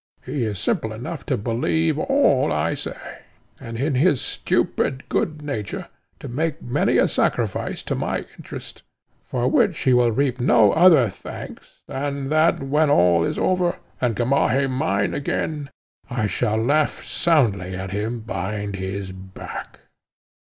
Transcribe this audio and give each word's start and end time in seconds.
He 0.25 0.45
is 0.45 0.57
simple 0.57 0.93
enough 0.93 1.27
to 1.27 1.37
believe 1.37 1.99
all 1.99 2.51
I 2.51 2.73
say, 2.73 3.19
and, 3.59 3.77
in 3.77 3.93
his 3.93 4.19
stupid 4.19 5.07
good 5.09 5.43
nature, 5.43 5.89
to 6.21 6.27
make 6.27 6.59
many 6.59 6.97
a 6.97 7.07
sacrifice 7.07 7.83
to 7.83 7.93
my 7.93 8.25
interest, 8.35 8.81
for 9.23 9.47
which 9.47 9.77
he 9.81 9.93
will 9.93 10.09
reap 10.11 10.39
no 10.39 10.71
other 10.71 11.07
thanks 11.07 11.83
than 11.87 12.29
that, 12.29 12.63
when 12.63 12.89
all 12.89 13.23
is 13.23 13.37
over, 13.37 13.75
and 14.01 14.15
Gamaheh 14.15 14.67
mine 14.67 15.13
again, 15.13 15.69
I 16.09 16.25
shall 16.25 16.57
laugh 16.57 17.03
soundly 17.05 17.75
at 17.75 17.91
him 17.91 18.21
behind 18.21 18.77
his 18.77 19.11
back." 19.11 19.81